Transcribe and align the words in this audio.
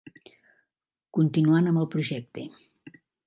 Continuant 1.17 1.69
amb 1.73 1.81
el 1.83 1.87
projecte. 1.97 2.47